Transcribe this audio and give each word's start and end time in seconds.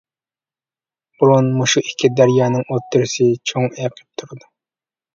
بۇرۇن 1.19 1.51
مۇشۇ 1.59 1.85
ئىككى 1.85 2.11
دەريانىڭ 2.21 2.67
ئوتتۇرىسى 2.73 3.31
چوڭ 3.53 3.73
ئېقىپ 3.73 4.07
تۇرىدۇ. 4.11 4.55